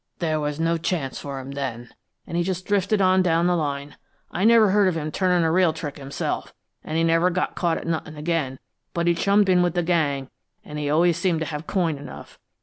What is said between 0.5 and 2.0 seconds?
no chance for him then,